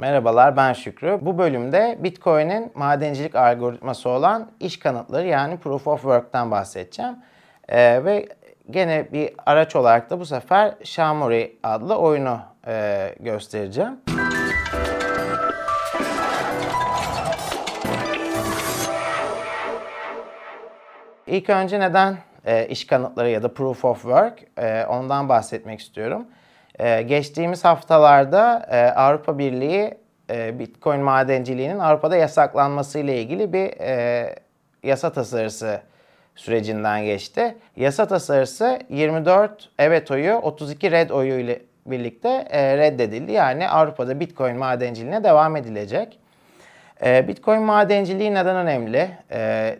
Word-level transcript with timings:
Merhabalar 0.00 0.56
ben 0.56 0.72
Şükrü. 0.72 1.18
Bu 1.20 1.38
bölümde 1.38 1.98
Bitcoin'in 2.00 2.72
madencilik 2.74 3.34
algoritması 3.34 4.08
olan 4.08 4.50
iş 4.60 4.78
kanıtları 4.78 5.26
yani 5.26 5.56
Proof 5.56 5.86
of 5.86 6.00
Work'tan 6.00 6.50
bahsedeceğim. 6.50 7.16
Ee, 7.68 8.04
ve 8.04 8.28
gene 8.70 9.12
bir 9.12 9.30
araç 9.46 9.76
olarak 9.76 10.10
da 10.10 10.20
bu 10.20 10.26
sefer 10.26 10.74
Shamori 10.84 11.58
adlı 11.62 11.98
oyunu 11.98 12.40
e, 12.66 13.14
göstereceğim. 13.20 14.00
İlk 21.26 21.50
önce 21.50 21.80
neden 21.80 22.16
e, 22.44 22.66
iş 22.66 22.86
kanıtları 22.86 23.30
ya 23.30 23.42
da 23.42 23.54
Proof 23.54 23.84
of 23.84 24.02
Work 24.02 24.38
e, 24.58 24.84
ondan 24.84 25.28
bahsetmek 25.28 25.80
istiyorum. 25.80 26.26
E, 26.80 27.02
geçtiğimiz 27.02 27.64
haftalarda 27.64 28.66
e, 28.70 28.90
Avrupa 28.90 29.38
Birliği 29.38 29.94
e, 30.30 30.58
Bitcoin 30.58 31.00
madenciliğinin 31.00 31.78
Avrupa'da 31.78 32.16
yasaklanması 32.16 32.98
ile 32.98 33.22
ilgili 33.22 33.52
bir 33.52 33.80
e, 33.80 34.34
yasa 34.82 35.12
tasarısı 35.12 35.80
sürecinden 36.36 37.04
geçti. 37.04 37.54
Yasa 37.76 38.06
tasarısı 38.06 38.78
24 38.88 39.68
evet 39.78 40.10
oyu, 40.10 40.34
32 40.34 40.90
red 40.90 41.10
oyu 41.10 41.38
ile 41.38 41.60
birlikte 41.86 42.46
reddedildi. 42.78 43.32
Yani 43.32 43.68
Avrupa'da 43.68 44.20
Bitcoin 44.20 44.56
madenciliğine 44.56 45.24
devam 45.24 45.56
edilecek. 45.56 46.18
Bitcoin 47.02 47.62
madenciliği 47.62 48.34
neden 48.34 48.56
önemli? 48.56 49.10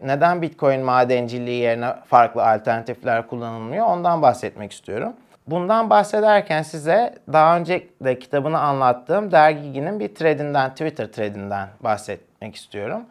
Neden 0.03 0.43
Bitcoin 0.43 0.81
madenciliği 0.81 1.63
yerine 1.63 1.95
farklı 2.07 2.45
alternatifler 2.47 3.27
kullanılmıyor? 3.27 3.87
Ondan 3.87 4.23
bahsetmek 4.23 4.73
istiyorum. 4.73 5.13
Bundan 5.51 5.91
bahsederken 5.91 6.63
size 6.63 7.15
daha 7.33 7.57
önce 7.57 7.89
de 8.05 8.19
kitabını 8.19 8.61
anlattığım 8.61 9.33
Dergigi'nin 9.33 10.01
bir 10.01 10.15
threadinden, 10.15 10.71
Twitter 10.71 11.13
threadinden 11.13 11.69
bahsetmek 11.81 12.55
istiyorum. 12.55 13.03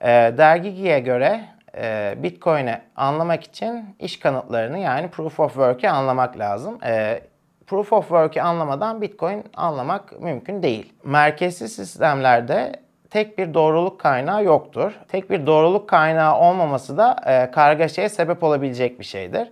E, 0.00 0.08
Dergigi'ye 0.38 1.00
göre 1.00 1.40
e, 1.76 2.14
Bitcoin'i 2.22 2.78
anlamak 2.96 3.44
için 3.44 3.96
iş 3.98 4.18
kanıtlarını 4.18 4.78
yani 4.78 5.08
Proof 5.08 5.40
of 5.40 5.52
Work'i 5.52 5.90
anlamak 5.90 6.38
lazım. 6.38 6.78
E, 6.84 7.20
Proof 7.66 7.92
of 7.92 8.02
Work'i 8.02 8.42
anlamadan 8.42 9.02
Bitcoin 9.02 9.44
anlamak 9.56 10.20
mümkün 10.20 10.62
değil. 10.62 10.92
Merkezsiz 11.04 11.76
sistemlerde 11.76 12.72
tek 13.10 13.38
bir 13.38 13.54
doğruluk 13.54 14.00
kaynağı 14.00 14.44
yoktur. 14.44 14.92
Tek 15.08 15.30
bir 15.30 15.46
doğruluk 15.46 15.88
kaynağı 15.88 16.38
olmaması 16.38 16.98
da 16.98 17.16
e, 17.26 17.50
kargaşaya 17.50 18.08
sebep 18.08 18.42
olabilecek 18.42 19.00
bir 19.00 19.04
şeydir. 19.04 19.48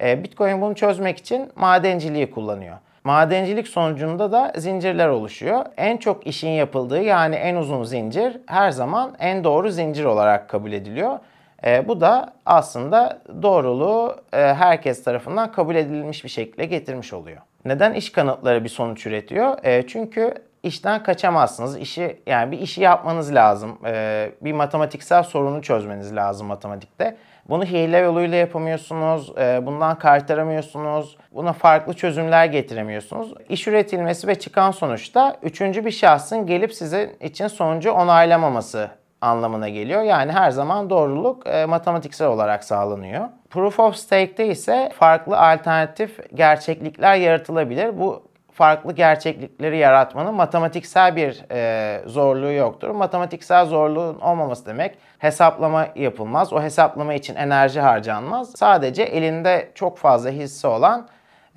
E, 0.00 0.24
Bitcoin 0.24 0.60
bunu 0.60 0.74
çözmek 0.74 1.18
için 1.18 1.50
madenciliği 1.56 2.30
kullanıyor. 2.30 2.76
Madencilik 3.04 3.68
sonucunda 3.68 4.32
da 4.32 4.52
zincirler 4.56 5.08
oluşuyor. 5.08 5.64
En 5.76 5.96
çok 5.96 6.26
işin 6.26 6.48
yapıldığı 6.48 7.02
yani 7.02 7.34
en 7.34 7.56
uzun 7.56 7.84
zincir 7.84 8.40
her 8.46 8.70
zaman 8.70 9.14
en 9.18 9.44
doğru 9.44 9.70
zincir 9.70 10.04
olarak 10.04 10.48
kabul 10.48 10.72
ediliyor. 10.72 11.18
E, 11.66 11.88
bu 11.88 12.00
da 12.00 12.32
aslında 12.46 13.18
doğruluğu 13.42 14.16
e, 14.32 14.38
herkes 14.38 15.04
tarafından 15.04 15.52
kabul 15.52 15.74
edilmiş 15.74 16.24
bir 16.24 16.28
şekilde 16.28 16.64
getirmiş 16.64 17.12
oluyor. 17.12 17.38
Neden 17.64 17.92
iş 17.92 18.12
kanıtları 18.12 18.64
bir 18.64 18.68
sonuç 18.68 19.06
üretiyor? 19.06 19.64
E, 19.64 19.86
çünkü 19.86 20.34
işten 20.62 21.02
kaçamazsınız. 21.02 21.78
İşi 21.78 22.20
yani 22.26 22.52
bir 22.52 22.58
işi 22.58 22.80
yapmanız 22.80 23.34
lazım. 23.34 23.78
E, 23.86 24.30
bir 24.40 24.52
matematiksel 24.52 25.22
sorunu 25.22 25.62
çözmeniz 25.62 26.16
lazım 26.16 26.46
matematikte. 26.46 27.16
Bunu 27.48 27.64
hile 27.64 27.98
yoluyla 27.98 28.38
yapamıyorsunuz, 28.38 29.32
e, 29.38 29.66
bundan 29.66 29.98
kaytaramıyorsunuz, 29.98 31.16
buna 31.32 31.52
farklı 31.52 31.94
çözümler 31.94 32.46
getiremiyorsunuz. 32.46 33.34
İş 33.48 33.66
üretilmesi 33.66 34.28
ve 34.28 34.34
çıkan 34.34 34.70
sonuçta 34.70 35.36
üçüncü 35.42 35.84
bir 35.84 35.90
şahsın 35.90 36.46
gelip 36.46 36.74
sizin 36.74 37.16
için 37.20 37.48
sonucu 37.48 37.90
onaylamaması 37.90 38.90
anlamına 39.20 39.68
geliyor. 39.68 40.02
Yani 40.02 40.32
her 40.32 40.50
zaman 40.50 40.90
doğruluk 40.90 41.46
e, 41.46 41.66
matematiksel 41.66 42.28
olarak 42.28 42.64
sağlanıyor. 42.64 43.28
Proof 43.50 43.80
of 43.80 43.96
Stake'te 43.96 44.46
ise 44.46 44.90
farklı 44.98 45.38
alternatif 45.38 46.34
gerçeklikler 46.34 47.16
yaratılabilir. 47.16 47.98
Bu 47.98 48.22
farklı 48.56 48.92
gerçeklikleri 48.92 49.78
yaratmanın 49.78 50.34
matematiksel 50.34 51.16
bir 51.16 51.44
e, 51.50 52.02
zorluğu 52.06 52.52
yoktur. 52.52 52.90
Matematiksel 52.90 53.66
zorluğun 53.66 54.18
olmaması 54.18 54.66
demek 54.66 54.98
hesaplama 55.18 55.86
yapılmaz. 55.94 56.52
O 56.52 56.62
hesaplama 56.62 57.14
için 57.14 57.34
enerji 57.34 57.80
harcanmaz. 57.80 58.52
Sadece 58.56 59.02
elinde 59.02 59.70
çok 59.74 59.98
fazla 59.98 60.30
hisse 60.30 60.68
olan 60.68 61.08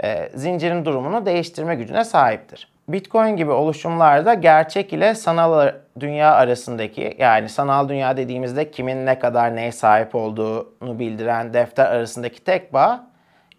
e, 0.03 0.29
zincirin 0.35 0.85
durumunu 0.85 1.25
değiştirme 1.25 1.75
gücüne 1.75 2.03
sahiptir. 2.03 2.71
Bitcoin 2.87 3.35
gibi 3.35 3.51
oluşumlarda 3.51 4.33
gerçek 4.33 4.93
ile 4.93 5.15
sanal 5.15 5.71
dünya 5.99 6.33
arasındaki 6.33 7.15
yani 7.19 7.49
sanal 7.49 7.89
dünya 7.89 8.17
dediğimizde 8.17 8.71
kimin 8.71 9.05
ne 9.05 9.19
kadar 9.19 9.55
neye 9.55 9.71
sahip 9.71 10.15
olduğunu 10.15 10.99
bildiren 10.99 11.53
defter 11.53 11.85
arasındaki 11.85 12.43
tek 12.43 12.73
bağ 12.73 13.08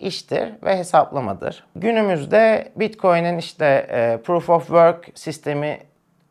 iştir 0.00 0.48
ve 0.62 0.76
hesaplamadır. 0.76 1.64
Günümüzde 1.76 2.72
Bitcoin'in 2.76 3.38
işte 3.38 3.86
e, 3.90 4.18
Proof 4.22 4.50
of 4.50 4.66
Work 4.66 5.08
sistemi 5.14 5.78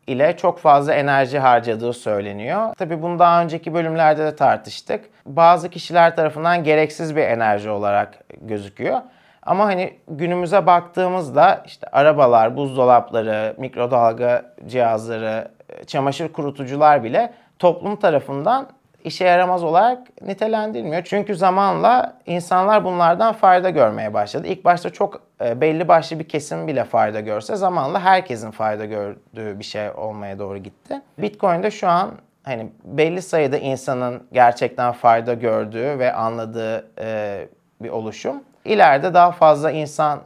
ile 0.06 0.36
çok 0.36 0.58
fazla 0.58 0.94
enerji 0.94 1.38
harcadığı 1.38 1.92
söyleniyor. 1.92 2.74
Tabi 2.74 3.02
bunu 3.02 3.18
daha 3.18 3.42
önceki 3.42 3.74
bölümlerde 3.74 4.24
de 4.24 4.36
tartıştık. 4.36 5.04
Bazı 5.26 5.70
kişiler 5.70 6.16
tarafından 6.16 6.64
gereksiz 6.64 7.16
bir 7.16 7.22
enerji 7.22 7.70
olarak 7.70 8.18
gözüküyor. 8.40 9.00
Ama 9.42 9.64
hani 9.64 9.94
günümüze 10.08 10.66
baktığımızda 10.66 11.62
işte 11.66 11.86
arabalar, 11.92 12.56
buzdolapları, 12.56 13.54
mikrodalga 13.58 14.42
cihazları, 14.66 15.48
çamaşır 15.86 16.32
kurutucular 16.32 17.04
bile 17.04 17.32
toplum 17.58 17.96
tarafından 17.96 18.68
işe 19.04 19.24
yaramaz 19.24 19.64
olarak 19.64 20.22
nitelendirilmiyor. 20.22 21.04
Çünkü 21.04 21.34
zamanla 21.36 22.16
insanlar 22.26 22.84
bunlardan 22.84 23.32
fayda 23.32 23.70
görmeye 23.70 24.14
başladı. 24.14 24.46
İlk 24.46 24.64
başta 24.64 24.90
çok 24.90 25.22
e, 25.44 25.60
belli 25.60 25.88
başlı 25.88 26.18
bir 26.18 26.28
kesim 26.28 26.66
bile 26.66 26.84
fayda 26.84 27.20
görse 27.20 27.56
zamanla 27.56 28.00
herkesin 28.00 28.50
fayda 28.50 28.84
gördüğü 28.84 29.58
bir 29.58 29.64
şey 29.64 29.90
olmaya 29.90 30.38
doğru 30.38 30.58
gitti. 30.58 31.00
Bitcoin'de 31.18 31.70
şu 31.70 31.88
an 31.88 32.10
hani 32.42 32.70
belli 32.84 33.22
sayıda 33.22 33.58
insanın 33.58 34.22
gerçekten 34.32 34.92
fayda 34.92 35.34
gördüğü 35.34 35.98
ve 35.98 36.12
anladığı 36.12 36.88
e, 36.98 37.48
bir 37.82 37.90
oluşum. 37.90 38.44
İleride 38.64 39.14
daha 39.14 39.30
fazla 39.30 39.70
insan 39.70 40.20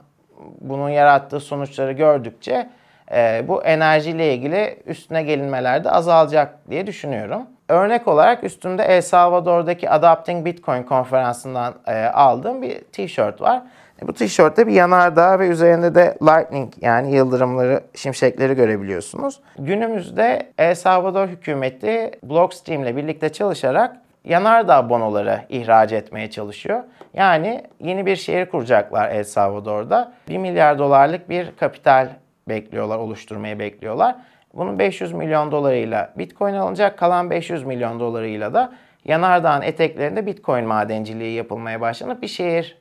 bunun 0.61 0.89
yarattığı 0.89 1.41
sonuçları 1.41 1.93
gördükçe 1.93 2.71
e, 3.13 3.45
bu 3.49 3.65
enerjiyle 3.65 4.35
ilgili 4.35 4.79
üstüne 4.87 5.23
gelinmeler 5.23 5.85
de 5.85 5.91
azalacak 5.91 6.71
diye 6.71 6.87
düşünüyorum. 6.87 7.43
Örnek 7.69 8.09
olarak 8.09 8.45
üstümde 8.45 8.83
El 8.83 9.03
Salvador'daki 9.03 9.91
Adapting 9.91 10.47
Bitcoin 10.47 10.83
konferansından 10.83 11.75
e, 11.87 12.05
aldığım 12.05 12.63
bir 12.63 12.81
t-shirt 12.81 13.41
var. 13.41 13.63
Bu 14.03 14.13
tişörtte 14.13 14.67
bir 14.67 14.73
yanardağ 14.73 15.39
ve 15.39 15.49
üzerinde 15.49 15.95
de 15.95 16.17
lightning 16.23 16.73
yani 16.81 17.15
yıldırımları, 17.15 17.81
şimşekleri 17.95 18.55
görebiliyorsunuz. 18.55 19.41
Günümüzde 19.59 20.53
El 20.59 20.75
Salvador 20.75 21.29
hükümeti 21.29 22.11
Blockstream 22.23 22.83
ile 22.83 22.97
birlikte 22.97 23.29
çalışarak 23.29 23.97
yanardağ 24.25 24.91
bonoları 24.91 25.41
ihraç 25.49 25.93
etmeye 25.93 26.31
çalışıyor. 26.31 26.83
Yani 27.15 27.65
yeni 27.81 28.07
bir 28.07 28.17
şehir 28.17 28.47
kuracaklar 28.47 29.11
El 29.11 29.25
Salvador'da. 29.25 30.13
1 30.29 30.39
milyar 30.39 30.79
dolarlık 30.79 31.31
bir 31.31 31.57
kapital 31.57 32.09
bekliyorlar, 32.49 32.99
oluşturmayı 32.99 33.59
bekliyorlar. 33.59 34.17
Bunun 34.57 34.79
500 34.79 35.13
milyon 35.13 35.53
dolarıyla 35.53 36.13
Bitcoin 36.17 36.55
alınacak. 36.55 36.99
Kalan 36.99 37.31
500 37.31 37.65
milyon 37.65 38.01
dolarıyla 38.01 38.55
da 38.55 38.73
yanardağın 39.05 39.63
eteklerinde 39.63 40.27
Bitcoin 40.27 40.65
madenciliği 40.65 41.33
yapılmaya 41.33 41.81
başlanıp 41.81 42.23
bir 42.23 42.29
şehir 42.29 42.79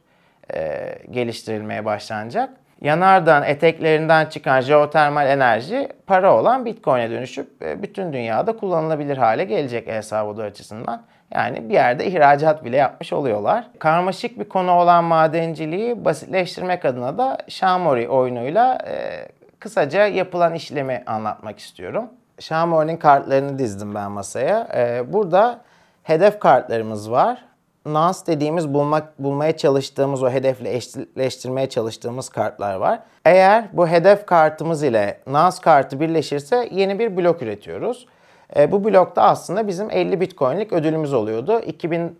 e, 0.54 0.90
geliştirilmeye 1.12 1.86
başlanacak. 1.86 2.50
Yanardağın 2.82 3.44
eteklerinden 3.44 4.26
çıkan 4.26 4.62
jeotermal 4.62 5.28
enerji 5.28 5.90
para 6.08 6.36
olan 6.36 6.66
Bitcoin'e 6.66 7.10
dönüşüp 7.10 7.62
e, 7.62 7.82
bütün 7.82 8.14
dünyada 8.14 8.58
kullanılabilir 8.58 9.18
hale 9.18 9.44
gelecek 9.44 9.88
El 9.88 10.02
Salvador 10.02 10.44
açısından. 10.44 11.04
Yani 11.31 11.69
bir 11.69 11.74
yerde 11.74 12.06
ihracat 12.06 12.66
bile 12.66 12.78
yapmış 12.78 13.14
oluyorlar. 13.14 13.68
Karmaşık 13.80 14.40
bir 14.40 14.50
konu 14.50 14.72
olan 14.72 15.04
madenciliği 15.04 16.06
basitleştirmek 16.06 16.86
adına 16.86 17.18
da 17.18 17.38
Shamori 17.48 18.10
oyunuyla 18.10 18.78
e, 18.88 19.28
kısaca 19.63 20.07
yapılan 20.07 20.54
işlemi 20.54 21.04
anlatmak 21.06 21.60
istiyorum. 21.60 22.10
Shamori'nin 22.39 22.98
kartlarını 22.98 23.60
dizdim 23.60 23.95
ben 23.95 24.12
masaya. 24.12 24.68
Ee, 24.75 25.13
burada 25.13 25.62
hedef 26.04 26.39
kartlarımız 26.39 27.12
var. 27.12 27.45
Nance 27.86 28.19
dediğimiz 28.27 28.74
bulmak, 28.74 29.19
bulmaya 29.19 29.57
çalıştığımız 29.57 30.24
o 30.24 30.30
hedefle 30.30 30.75
eşleştirmeye 30.75 31.69
çalıştığımız 31.69 32.30
kartlar 32.30 32.75
var. 32.75 33.00
Eğer 33.25 33.65
bu 33.74 33.88
hedef 33.88 34.25
kartımız 34.25 34.83
ile 34.83 35.19
Nance 35.27 35.57
kartı 35.62 36.00
birleşirse 36.00 36.69
yeni 36.71 37.00
bir 37.00 37.18
blok 37.18 37.42
üretiyoruz. 37.42 38.07
E, 38.56 38.71
bu 38.71 38.83
blokta 38.83 39.21
aslında 39.21 39.68
bizim 39.68 39.92
50 39.92 40.21
Bitcoin'lik 40.21 40.74
ödülümüz 40.74 41.13
oluyordu. 41.13 41.59
2000 41.59 42.19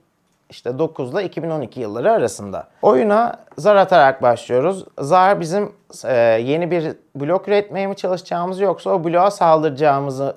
işte 0.54 0.80
9 0.80 1.14
ile 1.14 1.26
2012 1.26 1.80
yılları 1.80 2.12
arasında. 2.12 2.68
Oyuna 2.82 3.36
zar 3.58 3.76
atarak 3.76 4.22
başlıyoruz. 4.22 4.86
Zar 5.00 5.40
bizim 5.40 5.72
e, 6.06 6.14
yeni 6.18 6.72
bir 6.72 6.94
blok 7.16 7.48
üretmeye 7.48 7.88
mi 7.88 7.96
çalışacağımız 7.96 8.60
yoksa 8.60 8.90
o 8.90 9.04
bloğa 9.04 9.32
saldıracağımızı 9.32 10.36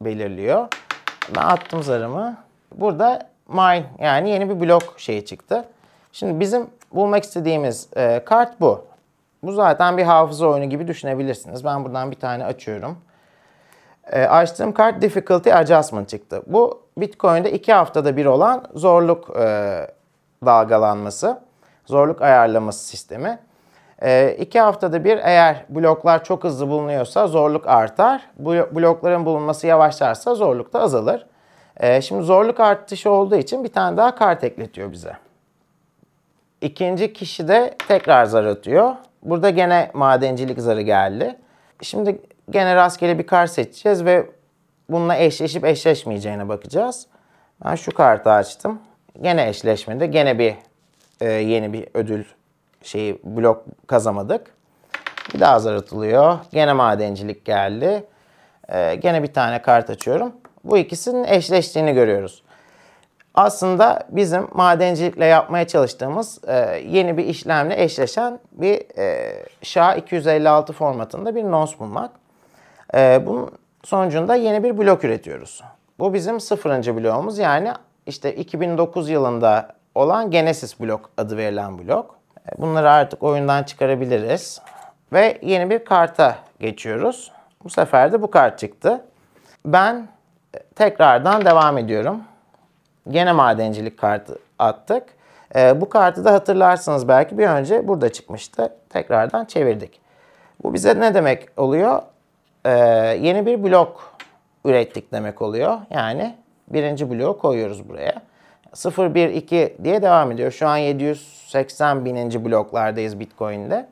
belirliyor. 0.00 0.66
Ben 1.36 1.42
attım 1.42 1.82
zarımı. 1.82 2.36
Burada 2.74 3.28
mine 3.48 3.84
yani 3.98 4.30
yeni 4.30 4.48
bir 4.48 4.60
blok 4.60 4.94
şeyi 4.96 5.24
çıktı. 5.24 5.64
Şimdi 6.12 6.40
bizim 6.40 6.66
bulmak 6.92 7.24
istediğimiz 7.24 7.88
e, 7.96 8.24
kart 8.24 8.60
bu. 8.60 8.84
Bu 9.42 9.52
zaten 9.52 9.98
bir 9.98 10.02
hafıza 10.04 10.46
oyunu 10.46 10.70
gibi 10.70 10.88
düşünebilirsiniz. 10.88 11.64
Ben 11.64 11.84
buradan 11.84 12.10
bir 12.10 12.16
tane 12.16 12.44
açıyorum. 12.44 12.98
E, 14.12 14.22
açtığım 14.22 14.72
kart 14.72 15.02
Difficulty 15.02 15.52
Adjustment 15.52 16.08
çıktı. 16.08 16.42
Bu 16.46 16.82
Bitcoin'de 16.98 17.52
iki 17.52 17.72
haftada 17.72 18.16
bir 18.16 18.26
olan 18.26 18.64
zorluk 18.74 19.36
e, 19.36 19.86
dalgalanması, 20.46 21.40
zorluk 21.86 22.22
ayarlaması 22.22 22.86
sistemi. 22.86 23.38
E, 24.02 24.36
iki 24.38 24.60
haftada 24.60 25.04
bir 25.04 25.18
eğer 25.18 25.64
bloklar 25.68 26.24
çok 26.24 26.44
hızlı 26.44 26.68
bulunuyorsa 26.68 27.26
zorluk 27.26 27.66
artar. 27.66 28.22
Bu 28.38 28.50
blokların 28.50 29.26
bulunması 29.26 29.66
yavaşlarsa 29.66 30.34
zorluk 30.34 30.72
da 30.72 30.80
azalır. 30.80 31.26
E, 31.76 32.00
şimdi 32.00 32.22
zorluk 32.22 32.60
artışı 32.60 33.10
olduğu 33.10 33.36
için 33.36 33.64
bir 33.64 33.72
tane 33.72 33.96
daha 33.96 34.14
kart 34.14 34.44
ekletiyor 34.44 34.92
bize. 34.92 35.12
İkinci 36.60 37.12
kişi 37.12 37.48
de 37.48 37.74
tekrar 37.88 38.24
zar 38.24 38.44
atıyor. 38.44 38.94
Burada 39.22 39.50
gene 39.50 39.90
madencilik 39.94 40.60
zarı 40.60 40.82
geldi. 40.82 41.36
Şimdi 41.82 42.20
gene 42.50 42.74
rastgele 42.74 43.18
bir 43.18 43.26
kart 43.26 43.50
seçeceğiz 43.50 44.04
ve 44.04 44.26
bununla 44.90 45.16
eşleşip 45.16 45.64
eşleşmeyeceğine 45.64 46.48
bakacağız. 46.48 47.06
Ben 47.64 47.74
şu 47.74 47.94
kartı 47.94 48.30
açtım. 48.30 48.78
Gene 49.22 49.48
eşleşmedi. 49.48 50.10
Gene 50.10 50.38
bir 50.38 50.54
e, 51.20 51.30
yeni 51.30 51.72
bir 51.72 51.88
ödül 51.94 52.24
şeyi 52.82 53.20
blok 53.24 53.64
kazamadık. 53.86 54.54
Bir 55.34 55.40
daha 55.40 55.58
zar. 55.58 55.80
Gene 56.52 56.72
madencilik 56.72 57.44
geldi. 57.44 58.04
E, 58.68 58.94
gene 58.94 59.22
bir 59.22 59.32
tane 59.32 59.62
kart 59.62 59.90
açıyorum. 59.90 60.32
Bu 60.64 60.78
ikisinin 60.78 61.24
eşleştiğini 61.24 61.94
görüyoruz. 61.94 62.42
Aslında 63.34 64.02
bizim 64.08 64.48
madencilikle 64.52 65.24
yapmaya 65.24 65.66
çalıştığımız 65.66 66.40
e, 66.48 66.82
yeni 66.86 67.16
bir 67.16 67.24
işlemle 67.24 67.82
eşleşen 67.82 68.40
bir 68.52 68.98
e, 68.98 69.34
SHA-256 69.62 70.72
formatında 70.72 71.34
bir 71.34 71.44
nonce 71.44 71.78
bulmak. 71.78 72.10
E, 72.94 73.26
bunun 73.26 73.50
sonucunda 73.84 74.34
yeni 74.34 74.62
bir 74.62 74.78
blok 74.78 75.04
üretiyoruz. 75.04 75.62
Bu 75.98 76.14
bizim 76.14 76.40
sıfırıncı 76.40 76.96
bloğumuz 76.96 77.38
yani 77.38 77.72
işte 78.06 78.34
2009 78.34 79.08
yılında 79.10 79.68
olan 79.94 80.30
Genesis 80.30 80.80
blok 80.80 81.10
adı 81.16 81.36
verilen 81.36 81.78
blok. 81.78 82.16
E, 82.48 82.62
bunları 82.62 82.90
artık 82.90 83.22
oyundan 83.22 83.62
çıkarabiliriz. 83.62 84.60
Ve 85.12 85.38
yeni 85.42 85.70
bir 85.70 85.84
karta 85.84 86.38
geçiyoruz. 86.60 87.32
Bu 87.64 87.70
sefer 87.70 88.12
de 88.12 88.22
bu 88.22 88.30
kart 88.30 88.58
çıktı. 88.58 89.04
Ben 89.64 90.08
tekrardan 90.74 91.44
devam 91.44 91.78
ediyorum. 91.78 92.22
Gene 93.10 93.32
madencilik 93.32 93.98
kartı 93.98 94.38
attık. 94.58 95.04
E, 95.56 95.80
bu 95.80 95.88
kartı 95.88 96.24
da 96.24 96.32
hatırlarsınız 96.32 97.08
belki 97.08 97.38
bir 97.38 97.46
önce 97.46 97.88
burada 97.88 98.12
çıkmıştı. 98.12 98.72
Tekrardan 98.90 99.44
çevirdik. 99.44 100.00
Bu 100.62 100.74
bize 100.74 101.00
ne 101.00 101.14
demek 101.14 101.48
oluyor? 101.56 102.02
E, 102.64 102.70
yeni 103.20 103.46
bir 103.46 103.62
blok 103.62 104.16
ürettik 104.64 105.12
demek 105.12 105.42
oluyor. 105.42 105.78
Yani 105.90 106.34
birinci 106.68 107.10
bloğu 107.10 107.38
koyuyoruz 107.38 107.88
buraya. 107.88 108.14
0, 108.74 109.14
1, 109.14 109.28
2 109.28 109.76
diye 109.84 110.02
devam 110.02 110.32
ediyor. 110.32 110.50
Şu 110.50 110.68
an 110.68 110.76
780 110.76 112.04
bininci 112.04 112.44
bloklardayız 112.44 113.20
Bitcoin'de. 113.20 113.86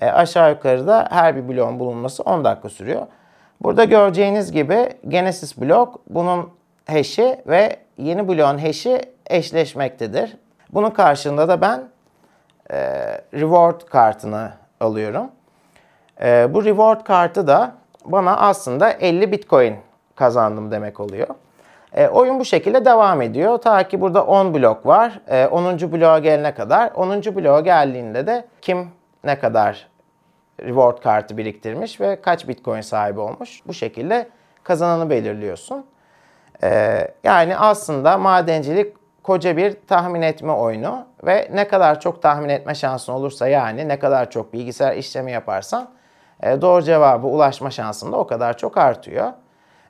E, 0.00 0.06
aşağı 0.06 0.50
yukarıda 0.50 1.08
her 1.10 1.36
bir 1.36 1.48
bloğun 1.48 1.78
bulunması 1.78 2.22
10 2.22 2.44
dakika 2.44 2.68
sürüyor. 2.68 3.06
Burada 3.60 3.84
göreceğiniz 3.84 4.52
gibi 4.52 4.88
Genesis 5.08 5.60
blok 5.60 6.00
bunun 6.10 6.50
hash'i 6.86 7.42
ve 7.46 7.76
yeni 7.98 8.28
bloğun 8.28 8.58
hash'i 8.58 9.00
eşleşmektedir. 9.26 10.36
Bunun 10.72 10.90
karşılığında 10.90 11.48
da 11.48 11.60
ben 11.60 11.82
e, 12.70 12.78
reward 13.34 13.80
kartını 13.80 14.52
alıyorum. 14.80 15.30
E, 16.22 16.54
bu 16.54 16.64
reward 16.64 17.04
kartı 17.04 17.46
da 17.46 17.81
bana 18.04 18.36
aslında 18.36 18.90
50 18.90 19.32
bitcoin 19.32 19.76
kazandım 20.16 20.70
demek 20.70 21.00
oluyor. 21.00 21.26
E, 21.92 22.08
oyun 22.08 22.40
bu 22.40 22.44
şekilde 22.44 22.84
devam 22.84 23.22
ediyor. 23.22 23.58
Ta 23.58 23.88
ki 23.88 24.00
burada 24.00 24.24
10 24.24 24.54
blok 24.54 24.86
var. 24.86 25.20
E, 25.28 25.46
10. 25.46 25.92
bloğa 25.92 26.18
gelene 26.18 26.54
kadar. 26.54 26.90
10. 26.94 27.22
bloğa 27.22 27.60
geldiğinde 27.60 28.26
de 28.26 28.44
kim 28.62 28.88
ne 29.24 29.38
kadar 29.38 29.88
reward 30.60 30.98
kartı 30.98 31.36
biriktirmiş 31.36 32.00
ve 32.00 32.20
kaç 32.20 32.48
bitcoin 32.48 32.80
sahibi 32.80 33.20
olmuş. 33.20 33.60
Bu 33.66 33.74
şekilde 33.74 34.28
kazananı 34.64 35.10
belirliyorsun. 35.10 35.86
Ee, 36.62 37.08
yani 37.24 37.56
aslında 37.56 38.18
madencilik 38.18 38.94
koca 39.22 39.56
bir 39.56 39.76
tahmin 39.88 40.22
etme 40.22 40.52
oyunu 40.52 41.06
ve 41.24 41.48
ne 41.52 41.68
kadar 41.68 42.00
çok 42.00 42.22
tahmin 42.22 42.48
etme 42.48 42.74
şansın 42.74 43.12
olursa 43.12 43.48
yani 43.48 43.88
ne 43.88 43.98
kadar 43.98 44.30
çok 44.30 44.52
bilgisayar 44.52 44.96
işlemi 44.96 45.32
yaparsan 45.32 45.88
e, 46.42 46.62
doğru 46.62 46.82
cevabı 46.82 47.26
ulaşma 47.26 47.70
şansın 47.70 48.12
da 48.12 48.16
o 48.16 48.26
kadar 48.26 48.58
çok 48.58 48.78
artıyor. 48.78 49.32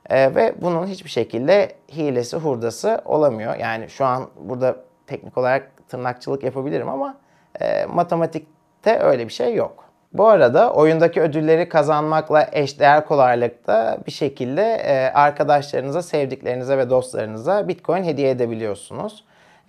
E, 0.09 0.35
ve 0.35 0.55
bunun 0.61 0.87
hiçbir 0.87 1.09
şekilde 1.09 1.71
hilesi 1.91 2.37
hurdası 2.37 3.01
olamıyor. 3.05 3.55
Yani 3.55 3.89
şu 3.89 4.05
an 4.05 4.29
burada 4.39 4.75
teknik 5.07 5.37
olarak 5.37 5.87
tırnakçılık 5.87 6.43
yapabilirim 6.43 6.89
ama 6.89 7.17
e, 7.61 7.85
matematikte 7.85 8.99
öyle 8.99 9.27
bir 9.27 9.33
şey 9.33 9.55
yok. 9.55 9.83
Bu 10.13 10.27
arada 10.27 10.73
oyundaki 10.73 11.21
ödülleri 11.21 11.69
kazanmakla 11.69 12.49
eşdeğer 12.51 13.05
kolaylıkta 13.05 13.97
bir 14.05 14.11
şekilde 14.11 15.11
arkadaşlarınıza, 15.15 16.01
sevdiklerinize 16.01 16.77
ve 16.77 16.89
dostlarınıza 16.89 17.67
Bitcoin 17.67 18.03
hediye 18.03 18.29
edebiliyorsunuz. 18.29 19.23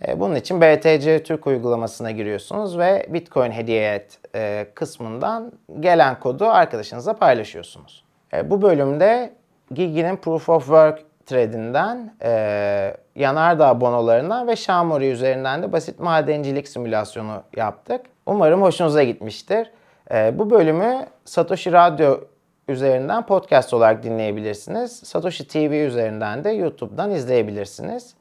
E, 0.09 0.21
bunun 0.21 0.35
için 0.35 0.61
BTC 0.61 1.23
Türk 1.23 1.47
uygulamasına 1.47 2.11
giriyorsunuz 2.11 2.79
ve 2.79 3.07
Bitcoin 3.09 3.51
hediye 3.51 3.95
et 3.95 4.19
e, 4.35 4.67
kısmından 4.75 5.53
gelen 5.81 6.21
kodu 6.21 6.47
arkadaşınıza 6.47 7.13
paylaşıyorsunuz. 7.15 8.05
Bu 8.45 8.63
bölümde 8.63 9.33
Gigi'nin 9.75 10.17
Proof 10.17 10.49
of 10.49 10.63
Work 10.65 11.05
threadinden, 11.27 12.15
e, 12.23 12.97
yanardağ 13.17 13.81
bonolarından 13.81 14.49
ve 14.49 14.57
Shamori 14.57 15.11
üzerinden 15.11 15.63
de 15.63 15.73
basit 15.73 16.01
madencilik 16.01 16.69
simülasyonu 16.69 17.43
yaptık. 17.57 18.01
Umarım 18.27 18.63
hoşunuza 18.63 19.03
gitmiştir. 19.03 19.71
E, 20.11 20.39
bu 20.39 20.51
bölümü 20.51 21.07
Satoshi 21.25 21.73
Radyo 21.73 22.21
üzerinden 22.69 23.27
podcast 23.27 23.75
olarak 23.75 24.03
dinleyebilirsiniz. 24.03 24.93
Satoshi 25.05 25.49
TV 25.49 25.87
üzerinden 25.87 26.45
de 26.45 26.51
YouTube'dan 26.51 27.11
izleyebilirsiniz. 27.11 28.15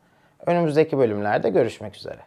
Önümüzdeki 0.46 0.98
bölümlerde 0.98 1.50
görüşmek 1.50 1.96
üzere. 1.96 2.20